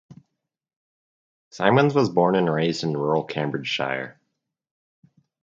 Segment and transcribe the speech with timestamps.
[1.51, 4.19] Simmons was born and raised in rural Cambridgeshire.